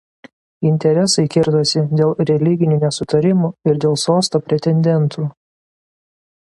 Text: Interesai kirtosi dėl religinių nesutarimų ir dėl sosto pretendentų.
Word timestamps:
Interesai 0.69 1.25
kirtosi 1.35 1.83
dėl 1.99 2.15
religinių 2.31 2.79
nesutarimų 2.85 3.53
ir 3.73 3.81
dėl 3.87 4.01
sosto 4.07 4.45
pretendentų. 4.49 5.31